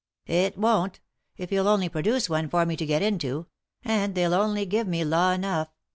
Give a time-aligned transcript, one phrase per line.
[0.25, 0.99] "It won't—
[1.37, 3.45] if you'll only produce one for me to get into;
[3.85, 5.67] and they'll only give me law enough.